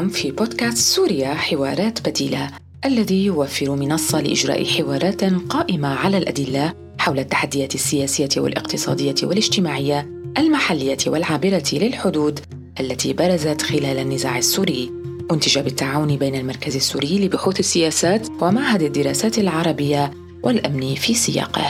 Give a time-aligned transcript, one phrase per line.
[0.00, 2.50] بكم في بودكاست سوريا حوارات بديلة
[2.84, 11.64] الذي يوفر منصة لإجراء حوارات قائمة على الأدلة حول التحديات السياسية والاقتصادية والاجتماعية المحلية والعابرة
[11.72, 12.40] للحدود
[12.80, 14.90] التي برزت خلال النزاع السوري.
[15.30, 20.10] أنتج بالتعاون بين المركز السوري لبحوث السياسات ومعهد الدراسات العربية
[20.42, 21.66] والأمن في سياقه.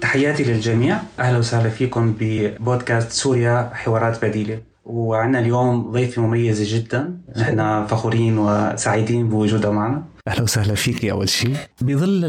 [0.00, 0.98] تحياتي للجميع.
[1.18, 4.69] أهلا وسهلا فيكم ببودكاست سوريا حوارات بديلة.
[4.90, 7.18] وعندنا اليوم ضيفة مميزة جدا.
[7.36, 10.04] نحن فخورين وسعيدين بوجودها معنا.
[10.28, 11.56] أهلا وسهلا فيك أول شيء.
[11.80, 12.20] بظل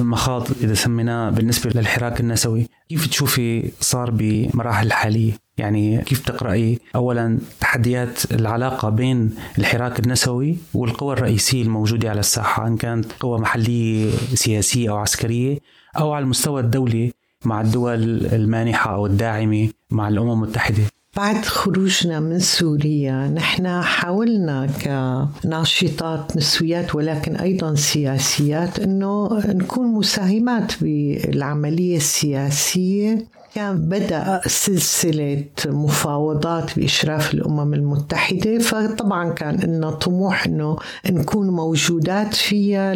[0.00, 7.38] المخاض إذا سميناه بالنسبة للحراك النسوي كيف تشوفي صار بمراحل الحاليه يعني كيف تقرأي أولا
[7.60, 14.90] تحديات العلاقة بين الحراك النسوي والقوى الرئيسية الموجودة على الساحة إن كانت قوى محلية سياسية
[14.90, 15.58] أو عسكرية
[15.98, 17.12] أو على المستوى الدولي
[17.44, 20.82] مع الدول المانحة أو الداعمة مع الأمم المتحدة؟
[21.18, 31.96] بعد خروجنا من سوريا نحن حاولنا كناشطات نسويات ولكن أيضا سياسيات إنه نكون مساهمات بالعملية
[31.96, 33.26] السياسية.
[33.54, 40.76] كان بدأ سلسلة مفاوضات بإشراف الأمم المتحدة فطبعا كان لنا طموح أنه
[41.10, 42.94] نكون موجودات فيها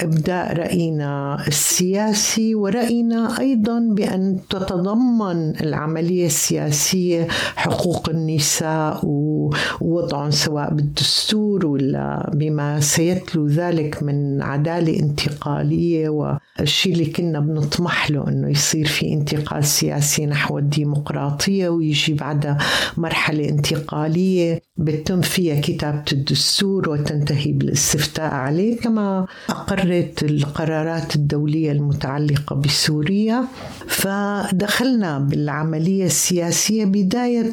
[0.00, 12.30] إبداء رأينا السياسي ورأينا أيضا بأن تتضمن العملية السياسية حقوق النساء ووضعهم سواء بالدستور ولا
[12.34, 19.64] بما سيتلو ذلك من عدالة انتقالية والشيء اللي كنا بنطمح له أنه يصير في انتقال
[19.64, 22.58] سياسي نحو الديمقراطية ويجي بعدها
[22.96, 28.76] مرحلة انتقالية بتم فيها كتابة الدستور وتنتهي بالاستفتاء عليه.
[28.80, 33.44] كما أقر مرت القرارات الدولية المتعلقة بسوريا
[33.86, 37.52] فدخلنا بالعملية السياسية بداية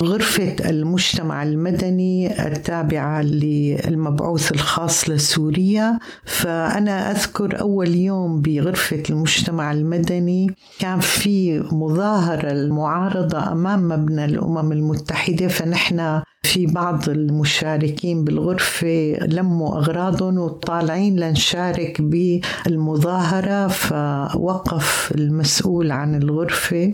[0.00, 5.98] بغرفة المجتمع المدني التابعة للمبعوث الخاص لسوريا.
[6.24, 15.48] فأنا أذكر أول يوم بغرفة المجتمع المدني كان في مظاهرة المعارضة أمام مبنى الأمم المتحدة
[15.48, 26.90] فنحن في بعض المشاركين بالغرفة لموا أغراضهم وطالعين لنشارك بالمظاهرة فوقف المسؤول عن الغرفة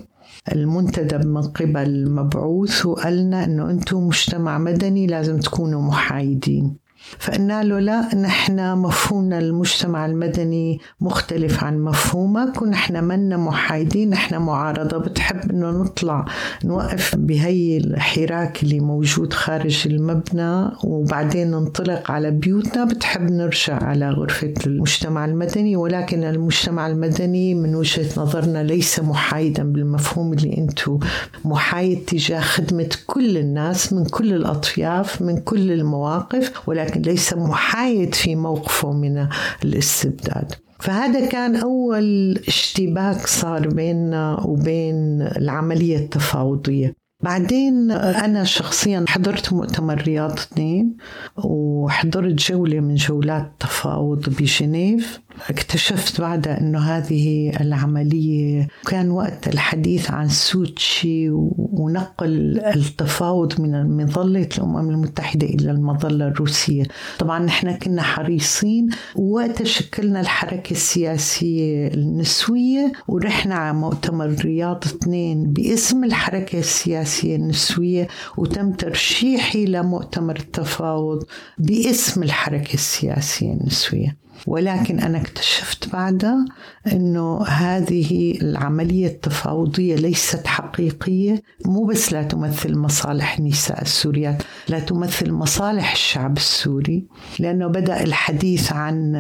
[0.52, 6.83] المنتدب من قبل المبعوث وقالنا إنه أنتم مجتمع مدني لازم تكونوا محايدين.
[7.18, 14.98] فقلنا له لا نحن مفهومنا المجتمع المدني مختلف عن مفهومك ونحن منا محايدين نحن معارضة
[14.98, 16.24] بتحب إنه نطلع
[16.64, 24.54] نوقف بهي الحراك اللي موجود خارج المبنى وبعدين ننطلق على بيوتنا؟ بتحب نرجع على غرفة
[24.66, 30.98] المجتمع المدني؟ ولكن المجتمع المدني من وجهة نظرنا ليس محايدا بالمفهوم اللي أنتم
[31.44, 38.14] محايد تجاه خدمة كل الناس من كل الأطياف من كل المواقف ولكن لكن ليس محايد
[38.14, 39.28] في موقفه من
[39.64, 40.52] الاستبداد.
[40.80, 46.94] فهذا كان أول اشتباك صار بيننا وبين العملية التفاوضية.
[47.22, 50.96] بعدين أنا شخصيا حضرت مؤتمر رياض اثنين
[51.36, 55.20] وحضرت جولة من جولات التفاوض بجنيف.
[55.50, 64.90] اكتشفت بعدها إنه هذه العملية كان وقت الحديث عن سوتشي ونقل التفاوض من مظله الأمم
[64.90, 66.84] المتحدة إلى المظلة الروسية.
[67.18, 76.04] طبعا نحن كنا حريصين ووقتها شكلنا الحركة السياسية النسوية ورحنا على مؤتمر رياض اثنين باسم
[76.04, 81.24] الحركة السياسية النسوية وتم ترشيحي لمؤتمر التفاوض
[81.58, 84.23] باسم الحركة السياسية النسوية.
[84.46, 86.44] ولكن أنا اكتشفت بعدها
[86.92, 95.32] أنه هذه العملية التفاوضية ليست حقيقية مو بس لا تمثل مصالح النساء السوريات لا تمثل
[95.32, 97.04] مصالح الشعب السوري
[97.38, 99.16] لأنه بدأ الحديث عن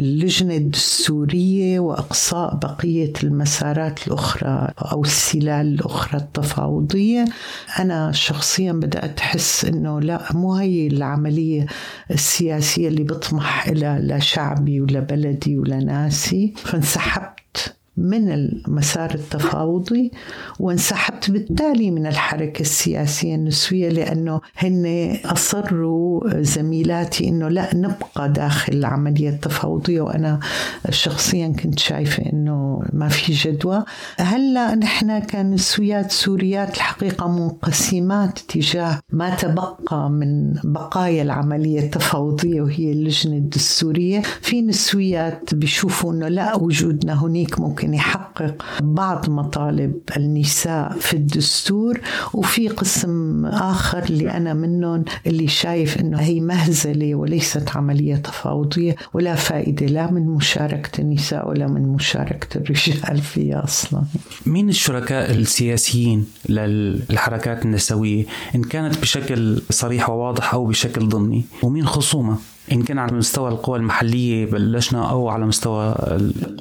[0.00, 7.24] اللجنة الدستورية وإقصاء بقية المسارات الأخرى أو السلال الأخرى التفاوضية.
[7.78, 11.66] أنا شخصيا بدأت أحس أنه لا مو هي العملية
[12.10, 16.54] السياسية اللي بطمح إلى لشعب شعبي ولا بلدي ولا ناسي.
[16.56, 17.39] فانسحبت have
[18.00, 20.10] من المسار التفاوضي
[20.60, 29.28] وانسحبت بالتالي من الحركة السياسية النسوية لأنه هن أصروا زميلاتي أنه لا نبقى داخل العملية
[29.28, 30.40] التفاوضية وأنا
[30.90, 33.84] شخصيا كنت شايفة أنه ما في جدوى.
[34.18, 43.36] هلأ نحن كنسويات سوريات الحقيقة منقسمات تجاه ما تبقى من بقايا العملية التفاوضية وهي اللجنة
[43.36, 44.22] الدستورية.
[44.40, 52.00] في نسويات بيشوفوا أنه لا وجودنا هناك ممكن ممكن يحقق بعض مطالب النساء في الدستور
[52.34, 59.34] وفي قسم آخر اللي أنا منهم اللي شايف أنه هي مهزلة وليست عملية تفاوضية ولا
[59.34, 64.02] فائدة لا من مشاركة النساء ولا من مشاركة الرجال فيها أصلا.
[64.46, 72.38] مين الشركاء السياسيين للحركات النسوية؟ إن كانت بشكل صريح وواضح أو بشكل ضمني ومين خصومة
[72.72, 75.94] إن كان على مستوى القوى المحلية بلشنا أو على مستوى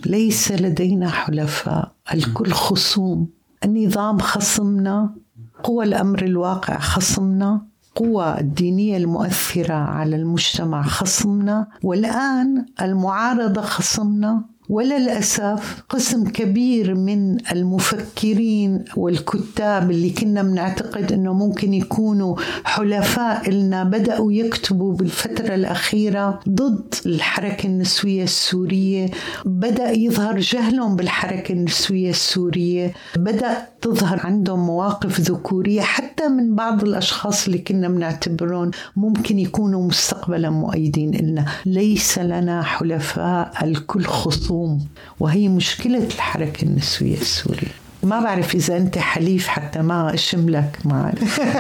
[0.06, 1.92] ليس لدينا حلفاء.
[2.14, 3.28] الكل خصوم.
[3.66, 5.16] النظام خصمنا.
[5.64, 7.62] قوى الأمر الواقع خصمنا.
[7.96, 11.68] قوى الدينية المؤثرة على المجتمع خصمنا.
[11.84, 14.44] والآن المعارضة خصمنا.
[14.70, 24.34] وللأسف قسم كبير من المفكرين والكتاب اللي كنا بنعتقد أنه ممكن يكونوا حلفاء لنا بدأوا
[24.34, 29.10] يكتبوا بالفترة الأخيرة ضد الحركة النسوية السورية.
[29.46, 32.94] بدأ يظهر جهلهم بالحركة النسوية السورية.
[33.16, 40.50] بدأ تظهر عندهم مواقف ذكورية حتى من بعض الأشخاص اللي كنا بنعتبرهم ممكن يكونوا مستقبلا
[40.50, 44.59] مؤيدين لنا ليس لنا حلفاء الكل خصوم.
[44.60, 44.88] مفهوم
[45.20, 47.80] وهي مشكلة الحركة النسوية السورية.
[48.04, 51.14] ما بعرف إذا أنت حليف حتى ما أشم لك ما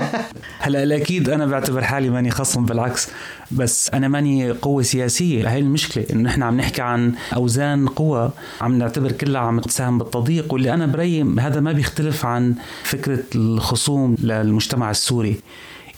[0.59, 3.07] هلا أكيد أنا بعتبر حالي ماني خصم بالعكس.
[3.51, 5.51] بس أنا ماني قوة سياسية.
[5.51, 8.31] هاي المشكلة إنه نحن عم نحكي عن أوزان قوى
[8.61, 10.53] عم نعتبر كلها عم تساهم بالتضييق.
[10.53, 15.39] واللي أنا برأيي هذا ما بيختلف عن فكرة الخصوم للمجتمع السوري.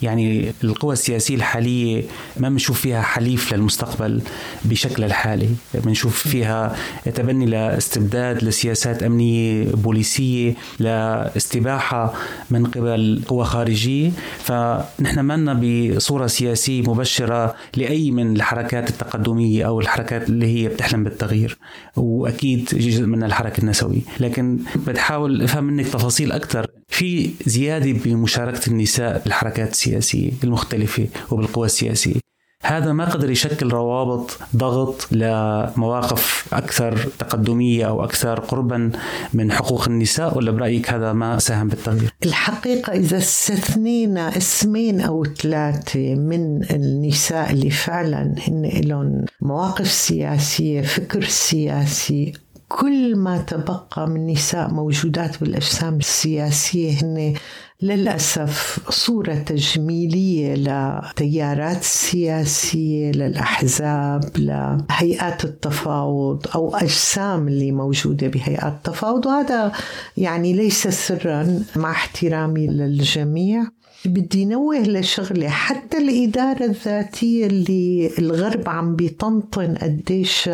[0.02, 2.04] يعني القوى السياسية الحالية
[2.38, 4.22] ما بنشوف فيها حليف للمستقبل
[4.66, 5.50] بشكل الحالي.
[5.74, 6.76] بنشوف فيها
[7.16, 12.14] تبني لاستبداد لسياسات أمنية بوليسية لاستباحة
[12.50, 14.12] من قبل قوى خارجية.
[14.38, 21.58] فنحن ما بصورة سياسية مبشرة لأي من الحركات التقدمية أو الحركات اللي هي بتحلم بالتغيير.
[21.96, 24.02] وأكيد جزء من الحركة النسوية.
[24.20, 26.71] لكن بتحاول أفهم منك تفاصيل أكثر.
[26.92, 32.32] في زيادة بمشاركة النساء بالحركات السياسية المختلفة وبالقوى السياسية
[32.64, 38.92] هذا ما قدر يشكل روابط ضغط لمواقف أكثر تقدمية أو أكثر قربا
[39.34, 46.16] من حقوق النساء ولا برأيك هذا ما ساهم بالتغيير؟ الحقيقة إذا استثنينا اسمين أو ثلاثة
[46.16, 52.34] من النساء اللي فعلا هن لهم مواقف سياسية فكر سياسي
[52.80, 57.34] كل ما تبقى من نساء موجودات بالأجسام السياسية هن
[57.82, 69.26] للأسف صورة تجميلية لتيارات سياسية للأحزاب لهيئات التفاوض أو أجسام اللي موجودة بهيئات التفاوض.
[69.26, 69.72] وهذا
[70.18, 73.64] يعني ليس سرا مع احترامي للجميع.
[74.06, 75.50] بدي نوه لشغلة.
[75.50, 80.50] حتى الإدارة الذاتية اللي الغرب عم بيطنطن قديش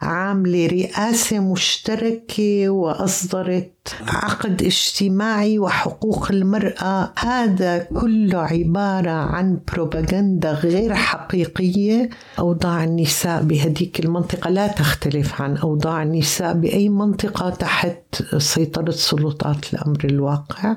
[0.00, 3.70] عاملة رئاسة مشتركة وأصدرت
[4.08, 12.10] عقد اجتماعي وحقوق المرأة هذا كله عبارة عن بروباغندا غير حقيقية.
[12.38, 20.04] أوضاع النساء بهديك المنطقة لا تختلف عن أوضاع النساء بأي منطقة تحت سيطرة سلطات الأمر
[20.04, 20.76] الواقع.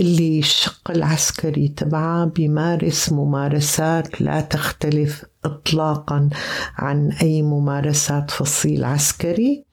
[0.00, 6.28] اللي الشق العسكري تبعها بيمارس ممارسات لا تختلف إطلاقا
[6.76, 9.64] عن أي ممارسات فصيل عسكري.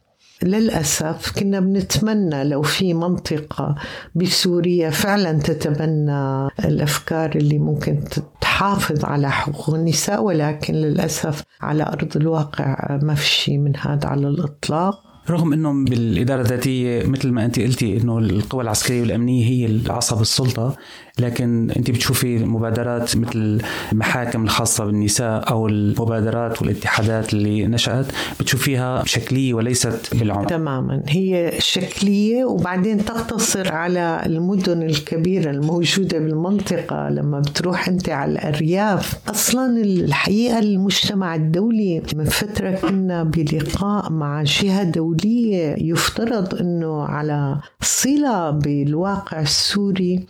[0.44, 3.76] للأسف كنا بنتمنى لو في منطقة
[4.16, 8.04] بسوريا فعلا تتبنى الأفكار اللي ممكن
[8.42, 14.28] تحافظ على حقوق النساء ولكن للأسف على أرض الواقع ما في شيء من هذا على
[14.28, 15.10] الإطلاق.
[15.30, 20.76] رغم إنه بالإدارة الذاتية مثل ما انت قلتي إنه القوى العسكرية والأمنية هي العصب السلطة
[21.20, 23.62] لكن انت بتشوفي مبادرات مثل
[23.92, 28.06] المحاكم الخاصة بالنساء أو المبادرات والاتحادات اللي نشأت
[28.40, 31.04] بتشوفيها شكلية وليست بالعنف تماما.
[31.08, 37.10] هي شكلية وبعدين تقتصر على المدن الكبيرة الموجودة بالمنطقة.
[37.10, 44.84] لما بتروح أنت على الأرياف أصلا الحقيقة المجتمع الدولي من فترة كنا بلقاء مع جهة
[44.84, 50.26] دولية يفترض إنه على صلة بالواقع السوري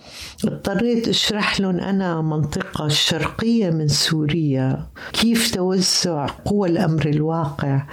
[0.45, 4.87] اضطر اضطريت أشرح لهم أنا منطقة الشرقيه من سوريا.
[5.13, 7.87] كيف توزع قوى الأمر الواقع؟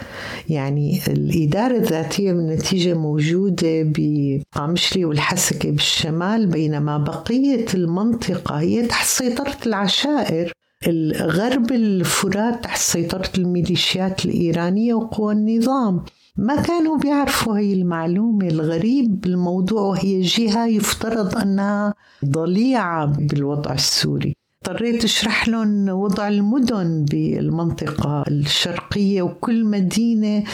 [0.48, 10.52] يعني الإدارة الذاتية بالنتيجة موجودة بقامشلي والحسكه بالشمال بينما بقية المنطقة هي تحت سيطرة العشائر.
[10.86, 16.04] الغرب الفرات تحت سيطرة الميليشيات الإيرانية وقوى النظام.
[16.36, 24.36] ما كانوا بيعرفوا هي المعلومة الغريب بالموضوع وهي جهة يفترض أنها ضليعة بالوضع السوري.
[24.66, 30.44] اضطريت أشرح لهم وضع المدن بالمنطقة الشرقية وكل مدينة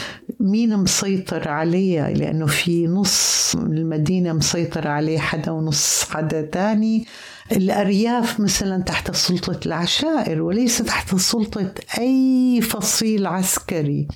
[0.41, 7.07] مين مسيطر عليها؟ لأنه في نص المدينة مسيطر عليه حدا ونص حدا تاني.
[7.53, 14.09] الأرياف مثلا تحت سلطة العشائر وليس تحت سلطة أي فصيل عسكري.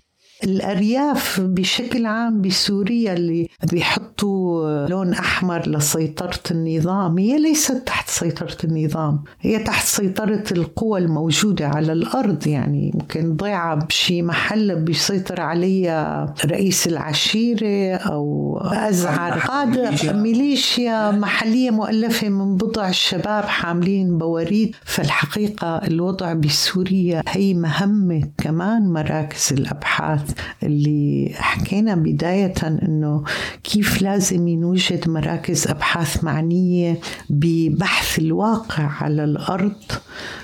[0.45, 9.25] الأرياف بشكل عام بسوريا اللي بيحطوا لون أحمر لسيطرة النظام هي ليست تحت سيطرة النظام
[9.41, 16.87] هي تحت سيطرة القوى الموجودة على الأرض يعني ممكن ضيعة بشي محل بيسيطر عليها رئيس
[16.87, 21.11] العشيرة أو أزعر قادة ميليشيا.
[21.11, 30.27] محلية مؤلفة من بضع شباب حاملين بواريد فالحقيقة الوضع بسوريا هي مهمة كمان مراكز الأبحاث.
[30.63, 33.25] اللي حكينا بداية أنه
[33.65, 37.01] كيف لازم ينوجد مراكز أبحاث معنية
[37.31, 39.83] ببحث الواقع على الأرض.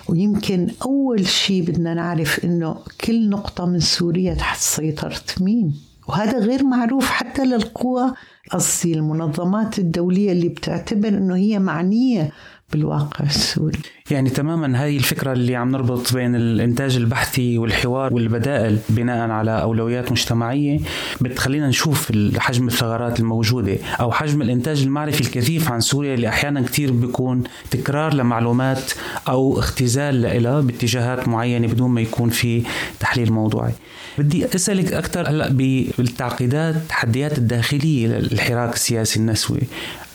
[0.09, 5.75] ويمكن أول شيء بدنا نعرف أنه كل نقطة من سوريا تحت سيطرة مين.
[6.09, 8.13] وهذا غير معروف حتى للقوى
[8.51, 12.33] قصدي المنظمات الدولية اللي بتعتبر أنه هي معنية
[12.73, 13.79] بالواقع السوري
[14.11, 20.12] يعني تماما هاي الفكرة اللي عم نربط بين الإنتاج البحثي والحوار والبدائل بناء على أولويات
[20.12, 20.79] مجتمعية
[21.21, 26.93] بتخلينا نشوف حجم الثغرات الموجودة أو حجم الإنتاج المعرفي الكثيف عن سوريا اللي أحيانا كثير
[26.93, 28.93] بيكون تكرار لمعلومات
[29.29, 32.62] أو اختزال لها باتجاهات معينة بدون ما يكون في
[33.00, 33.73] تحليل موضوعي.
[34.19, 39.61] بدي أسألك أكثر هلأ بالتعقيدات التحديات الداخلية للحراك السياسي النسوي.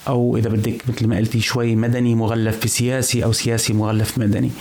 [0.08, 4.52] أو إذا بدك مثل ما قلتي شوي مدني مغلف في سياسي أو سياسي مغلف مدني.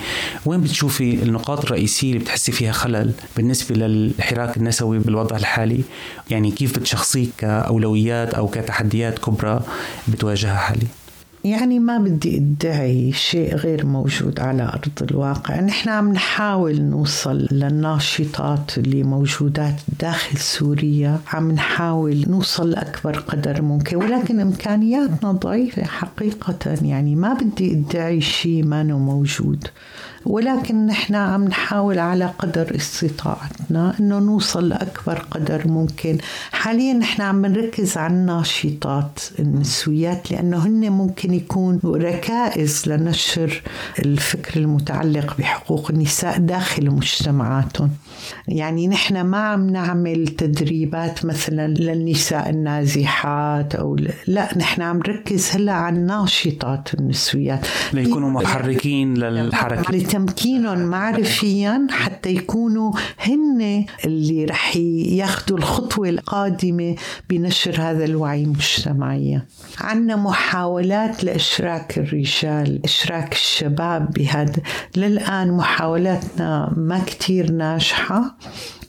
[0.45, 5.83] وين بتشوفي النقاط الرئيسية اللي بتحسي فيها خلل بالنسبة للحراك النسوي بالوضع الحالي؟
[6.29, 9.61] يعني كيف بتشخصيه كأولويات أو كتحديات كبرى
[10.07, 10.87] بتواجهها حاليا؟
[11.43, 18.77] يعني ما بدي ادعي شيء غير موجود على أرض الواقع، نحن عم نحاول نوصل للناشطات
[18.77, 26.77] اللي موجودات داخل سوريا، عم نحاول نوصل لأكبر قدر ممكن، ولكن إمكانياتنا ضعيفة حقيقة.
[26.81, 29.67] يعني ما بدي ادعي شيء ما موجود.
[30.27, 36.17] ولكن نحن عم نحاول على قدر استطاعتنا إنه نوصل لأكبر قدر ممكن.
[36.51, 43.61] حاليا نحن عم نركز على الناشطات النسويات لأنه هن ممكن يكون ركائز لنشر
[43.99, 47.89] الفكر المتعلق بحقوق النساء داخل مجتمعاتهم.
[48.47, 53.95] يعني نحن ما عم نعمل تدريبات مثلا للنساء النازحات أو
[54.27, 57.67] لا نحن عم نركز هلأ على الناشطات النسويات.
[57.93, 66.95] ليكونوا محركين للحركه لتمكينهم معرفيا حتى يكونوا هن اللي رح ياخذوا الخطوة القادمة
[67.29, 69.45] بنشر هذا الوعي مجتمعيا
[69.79, 74.61] عندنا محاولات لإشراك الرجال إشراك الشباب بهذا.
[74.95, 78.37] للآن محاولاتنا ما كتير ناجحة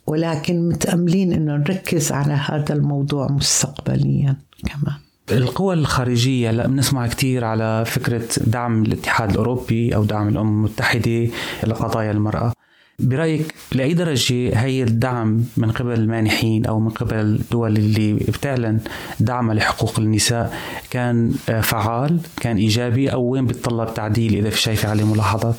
[0.06, 5.07] ولكن متأملين أنه نركز على هذا الموضوع مستقبليا كمان.
[5.32, 11.28] القوى الخارجية لا بنسمع كثير على فكرة دعم الاتحاد الأوروبي أو دعم الأمم المتحدة
[11.66, 12.52] لقضايا المرأة.
[12.98, 18.80] برأيك لأي درجة هي الدعم من قبل المانحين أو من قبل الدول اللي بتعلن
[19.20, 20.54] دعمها لحقوق النساء
[20.90, 21.30] كان
[21.62, 25.56] فعال كان إيجابي أو وين بيتطلب تعديل إذا في شايفة عليه ملاحظات؟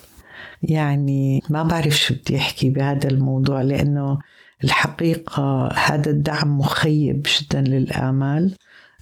[0.64, 4.20] يعني ما بعرف شو بدي أحكي بهذا الموضوع لأنه
[4.64, 8.56] الحقيقة هذا الدعم مخيب جدا للآمال.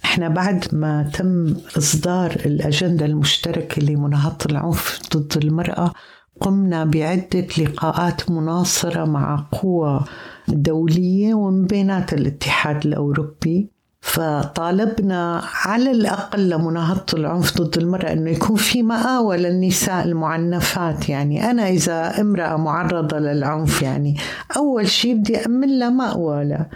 [0.04, 5.92] إحنا بعد ما تم إصدار الأجندة المشتركة لمناهضة العنف ضد المرأة
[6.40, 10.04] قمنا بعدة لقاءات مناصرة مع قوى
[10.48, 13.70] دولية ومن بينات الاتحاد الأوروبي.
[14.00, 21.08] فطالبنا على الأقل لمناهضة العنف ضد المرأة أنه يكون في مآوى للنساء المعنفات.
[21.08, 24.16] يعني أنا إذا امرأة معرضة للعنف يعني
[24.56, 26.66] أول شيء بدي أمن لها مأوى لا.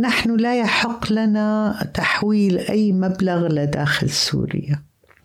[0.00, 4.82] نحن لا يحق لنا تحويل أي مبلغ لداخل سوريا.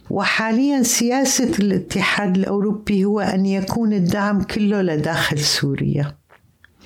[0.10, 6.16] وحاليا سياسة الاتحاد الأوروبي هو أن يكون الدعم كله لداخل سوريا.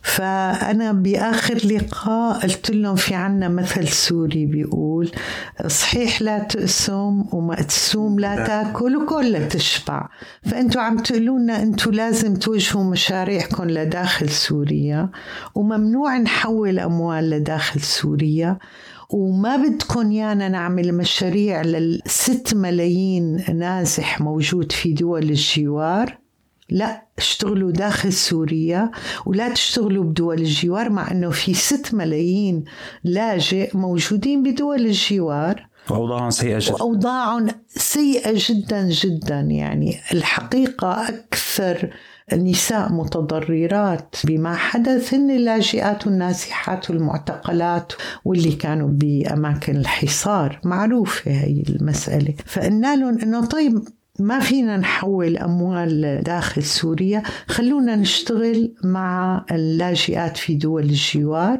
[0.03, 5.11] فأنا بآخر لقاء قلت لهم في عنا مثل سوري بيقول
[5.67, 10.07] صحيح لا تقسم وما تسوم لا تاكل وكل لا تشبع.
[10.45, 15.09] فأنتوا عم تقولوا لنا أنتوا لازم توجهوا مشاريعكم لداخل سوريا
[15.55, 18.57] وممنوع نحول أموال لداخل سوريا
[19.09, 26.18] وما بدكم يانا نعمل مشاريع للست ملايين نازح موجود في دول الجوار.
[26.71, 28.91] لا اشتغلوا داخل سوريا
[29.25, 32.63] ولا تشتغلوا بدول الجوار مع إنه في ست ملايين
[33.03, 35.69] لاجئ موجودين بدول الجوار.
[35.89, 36.73] وأوضاعهم سيئة جدا.
[36.73, 41.93] وأوضاعهم سيئة جدا جدا يعني الحقيقة أكثر
[42.33, 47.93] نساء متضررات بما حدث هن اللاجئات والنازحات والمعتقلات
[48.25, 52.33] واللي كانوا بأماكن الحصار معروفة هي المسألة.
[52.45, 53.83] فقلنا لهم إنه طيب
[54.19, 57.23] ما فينا نحول أموال داخل سوريا.
[57.47, 61.59] خلونا نشتغل مع اللاجئات في دول الجوار.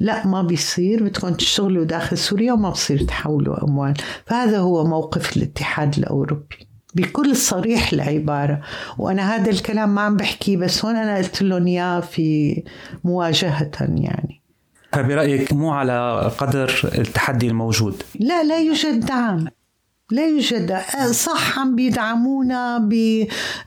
[0.00, 1.02] لا ما بيصير.
[1.04, 3.94] بدكم تشتغلوا داخل سوريا وما بصير تحولوا أموال.
[4.26, 6.56] فهذا هو موقف الاتحاد الأوروبي.
[6.94, 8.60] بكل صريح العبارة.
[8.98, 12.62] وأنا هذا الكلام ما عم بحكيه بس هون أنا قلت لهم إياه في
[13.04, 14.40] مواجهة يعني.
[14.92, 19.48] فبرأيك مو على قدر التحدي الموجود؟ لا لا يوجد دعم.
[20.10, 20.78] لا يوجد.
[21.10, 22.78] صح عم بيدعمونا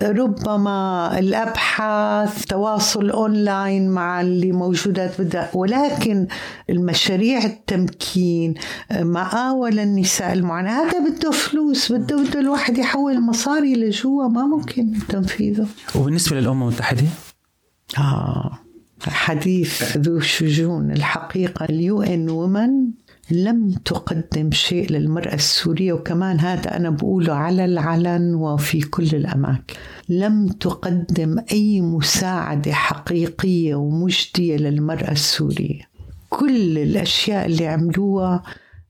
[0.02, 6.28] بربما الأبحاث تواصل أونلاين مع اللي موجودات بدها ولكن
[6.70, 8.54] المشاريع التمكين
[9.00, 15.68] مآوى للنساء المعنى هذا بده فلوس بده بده الواحد يحول مصاري لجوا ما ممكن تنفيذه.
[15.96, 17.04] وبالنسبة للامم المتحده
[17.98, 18.60] آه.
[19.10, 20.92] حديث ذو شجون.
[20.92, 22.70] الحقيقة اليو إن وومن
[23.32, 29.74] لم تقدم شيء للمرأة السورية وكمان هذا أنا بقوله على العلن وفي كل الأماكن.
[30.10, 35.82] لم تقدم أي مساعدة حقيقية ومجدية للمرأة السورية.
[36.30, 38.44] كل الأشياء اللي عملوها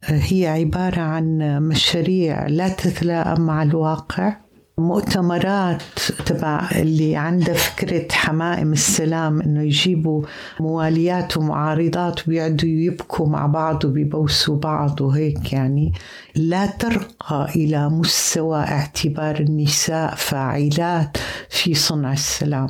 [0.03, 4.37] هي عبارة عن مشاريع لا تتلائم مع الواقع.
[4.83, 5.83] مؤتمرات
[6.25, 10.23] تبع اللي عنده فكرة حمائم السلام إنه يجيبوا
[10.59, 15.93] مواليات ومعارضات ويقعدوا يبكوا مع بعض وبيبوسوا بعض وهيك يعني.
[16.35, 21.17] لا ترقى إلى مستوى اعتبار النساء فاعلات
[21.49, 22.69] في صنع السلام.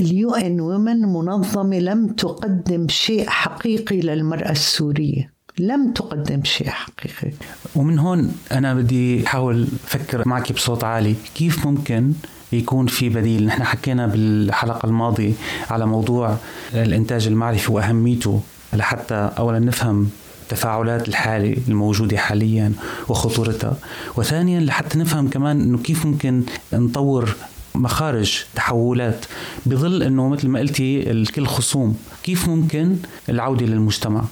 [0.00, 5.33] اليو إن ومن منظمة لم تقدم شيء حقيقي للمرأة السورية.
[5.58, 7.32] لم تقدم شيء حقيقي.
[7.74, 11.14] ومن هون أنا بدي أحاول أفكر معك بصوت عالي.
[11.34, 12.12] كيف ممكن
[12.52, 15.32] يكون في بديل؟ نحن حكينا بالحلقة الماضية
[15.70, 16.36] على موضوع
[16.74, 18.40] الإنتاج المعرفي وأهميته
[18.72, 20.10] لحتى أولا نفهم
[20.48, 22.72] تفاعلات الحالة الموجودة حاليا
[23.08, 23.76] وخطورتها.
[24.16, 27.34] وثانيا لحتى نفهم كمان أنه كيف ممكن نطور
[27.74, 29.24] مخارج تحولات
[29.66, 31.98] بظل إنه مثل ما قلتي الكل خصوم.
[32.22, 32.96] كيف ممكن
[33.28, 34.24] العودة للمجتمع؟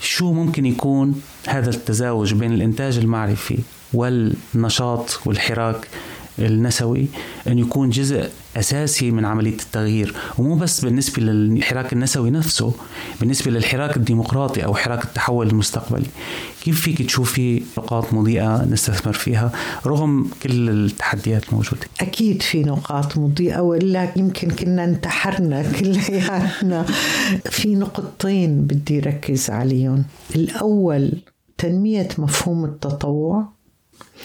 [0.00, 3.58] شو ممكن يكون هذا التزاوج بين الإنتاج المعرفي
[3.92, 5.88] والنشاط والحراك
[6.38, 7.06] النسوي
[7.48, 12.72] أن يكون جزء أساسي من عملية التغيير ومو بس بالنسبة للحراك النسوي نفسه
[13.20, 16.06] بالنسبة للحراك الديمقراطي أو حراك التحول المستقبلي.
[16.64, 19.52] كيف فيك تشوفي نقاط مضيئة نستثمر فيها
[19.86, 26.82] رغم كل التحديات الموجودة؟ أكيد في نقاط مضيئة ولا يمكن كنا انتحرنا كلياتنا
[27.50, 30.04] في نقطتين بدي ركز عليهم.
[30.36, 31.12] الأول
[31.58, 33.53] تنمية مفهوم التطوع.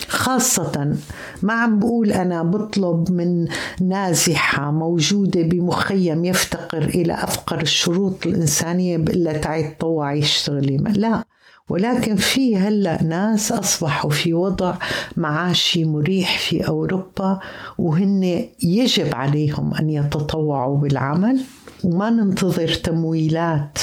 [0.07, 0.95] خاصة
[1.41, 3.47] ما عم بقول أنا بطلب من
[3.81, 11.23] نازحة موجودة بمخيم يفتقر إلى أفقر الشروط الإنسانية إلا تعي تطوعي اشتغلي لا
[11.69, 14.75] ولكن في هلأ ناس أصبحوا في وضع
[15.17, 17.39] معاشي مريح في أوروبا
[17.77, 21.41] وهن يجب عليهم أن يتطوعوا بالعمل
[21.83, 23.77] وما ننتظر تمويلات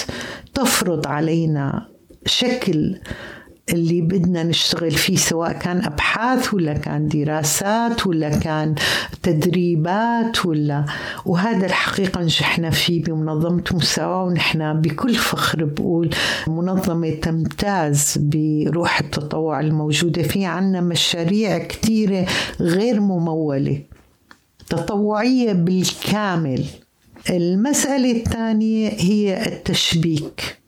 [0.55, 1.89] تفرض علينا
[2.27, 2.99] شكل
[3.73, 8.75] اللي بدنا نشتغل فيه سواء كان أبحاث ولا كان دراسات ولا كان
[9.23, 10.85] تدريبات ولا
[11.25, 16.11] وهذا الحقيقة نجحنا فيه بمنظمة مساواة ونحن بكل فخر بقول
[16.49, 22.27] منظمة تمتاز بروح التطوع الموجودة فيه عنا مشاريع كثيرة
[22.61, 23.83] غير ممولة
[24.69, 26.65] تطوعية بالكامل.
[27.31, 30.59] المسألة الثانية هي التشبيك.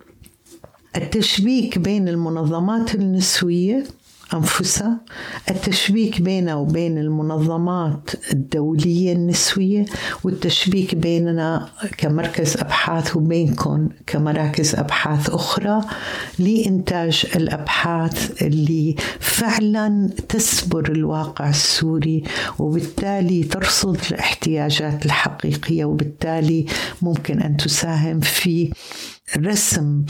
[0.97, 3.85] التشبيك بين المنظمات النسوية
[4.35, 5.01] أنفسها
[5.51, 9.85] التشبيك بيننا وبين المنظمات الدولية النسوية
[10.25, 15.81] والتشبيك بيننا كمركز أبحاث وبينكم كمراكز أبحاث أخرى
[16.39, 22.23] لإنتاج الأبحاث اللي فعلا تسبر الواقع السوري
[22.59, 26.67] وبالتالي ترصد الاحتياجات الحقيقية وبالتالي
[27.03, 28.73] ممكن أن تساهم في
[29.37, 30.05] رسم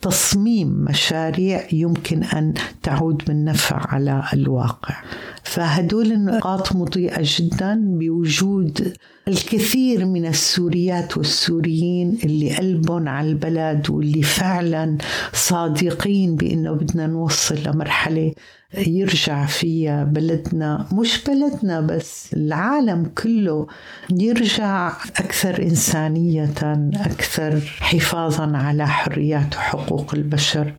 [0.00, 4.94] تصميم مشاريع يمكن أن تعود بالنفع على الواقع.
[5.42, 8.94] فهدول النقاط مضيئة جدا بوجود
[9.28, 14.98] الكثير من السوريات والسوريين اللي قلبهم على البلد واللي فعلا
[15.32, 18.32] صادقين بأنه بدنا نوصل لمرحلة
[18.74, 23.66] يرجع فيها بلدنا مش بلدنا بس العالم كله
[24.10, 26.54] يرجع أكثر إنسانية
[26.94, 30.74] أكثر حفاظا على حريات وحقوق البشر.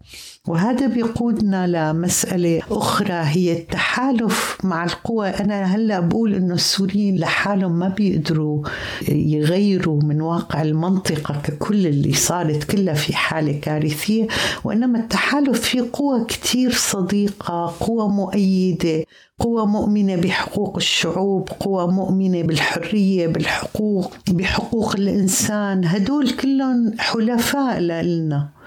[0.47, 5.29] وهذا بيقودنا لمسألة أخرى هي التحالف مع القوى.
[5.29, 8.63] أنا هلأ بقول إنه السوريين لحالهم ما بيقدروا
[9.09, 14.27] يغيروا من واقع المنطقة ككل اللي صارت كلها في حالة كارثية.
[14.63, 19.03] وإنما التحالف في قوى كتير صديقة قوى مؤيدة
[19.39, 25.85] قوى مؤمنة بحقوق الشعوب قوى مؤمنة بالحرية بالحقوق بحقوق الإنسان.
[25.85, 28.60] هدول كلهم حلفاء لنا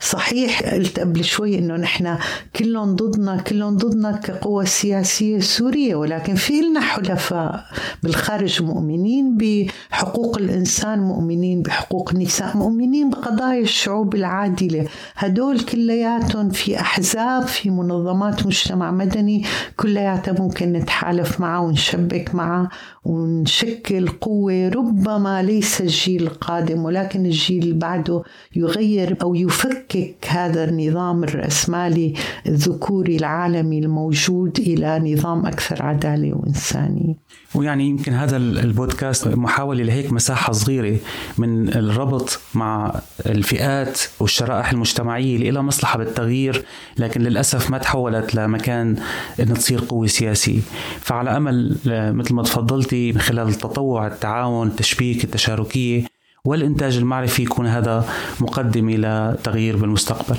[0.00, 2.18] صحيح قلت قبل شوي إنه نحن
[2.56, 7.64] كلهم ضدنا كلهم ضدنا كقوى سياسية سورية ولكن في لنا حلفاء
[8.02, 14.88] بالخارج مؤمنين بحقوق الإنسان مؤمنين بحقوق النساء مؤمنين بقضايا الشعوب العادلة.
[15.16, 19.44] هدول كلياتهم في أحزاب في منظمات مجتمع مدني
[19.76, 22.68] كلياتها ممكن نتحالف معها ونشبك معها
[23.04, 28.22] ونشكل قوه ربما ليس الجيل القادم ولكن الجيل اللي بعده
[28.56, 32.14] يغير يفك يفكك هذا النظام الرأسمالي
[32.46, 37.14] الذكوري العالمي الموجود إلى نظام أكثر عدالة وإنسانية.
[37.54, 40.98] ويعني يمكن هذا البودكاست محاولة لهيك مساحة صغيرة
[41.38, 46.64] من الربط مع الفئات والشرائح المجتمعية اللي لها مصلحة بالتغيير
[46.98, 48.96] لكن للأسف ما تحولت لمكان
[49.40, 50.60] أن تصير قوة سياسية.
[51.00, 52.42] فعلى أمل مثل ما
[52.90, 56.04] تفضلتي من خلال التطوع التعاون التشبيك التشاركية
[56.44, 58.04] والإنتاج المعرفي يكون هذا
[58.40, 60.36] مقدمة لتغيير بالمستقبل.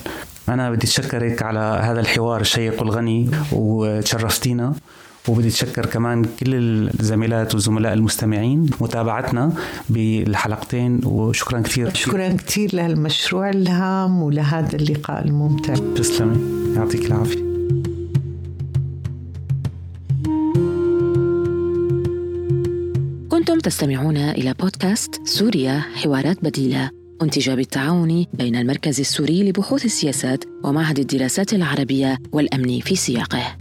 [0.50, 4.74] أنا بدي أتشكرك على هذا الحوار الشيق والغني وتشرفتينا
[5.28, 6.56] وبدي أتشكر كمان كل
[7.00, 9.54] الزميلات والزملاء المستمعين متابعتنا
[9.90, 11.94] بالحلقتين وشكرا كثير.
[11.94, 15.74] شكرا كثير لهالمشروع الهام ولهذا اللقاء الممتع.
[15.96, 16.38] تسلمي.
[16.76, 17.51] يعطيك العافية.
[23.62, 26.90] تستمعون إلى بودكاست سوريا حوارات بديلة
[27.22, 33.61] أنتج بالتعاون بين المركز السوري لبحوث السياسات ومعهد الدراسات العربية والأمن في سياقه.